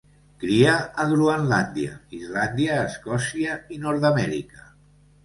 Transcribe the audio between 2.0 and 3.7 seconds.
Islàndia, Escòcia